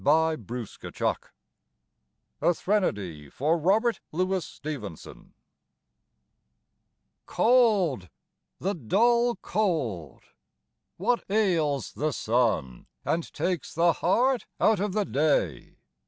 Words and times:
A 0.03 0.35
SEAMARK 0.35 1.31
A 2.41 2.53
Threnody 2.55 3.29
for 3.29 3.55
Robert 3.59 3.99
Louis 4.11 4.43
Stevenson 4.43 5.35
Cold, 7.27 8.09
the 8.57 8.73
dull 8.73 9.35
cold! 9.43 10.23
What 10.97 11.23
ails 11.29 11.93
the 11.93 12.13
sun, 12.13 12.87
And 13.05 13.31
takes 13.31 13.75
the 13.75 13.93
heart 13.93 14.47
out 14.59 14.79
of 14.79 14.93
the 14.93 15.05
day? 15.05 15.77